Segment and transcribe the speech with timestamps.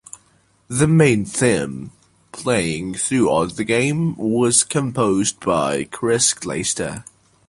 [0.67, 1.91] The main theme
[2.31, 7.05] playing throughout the game was composed by Chris Glaister.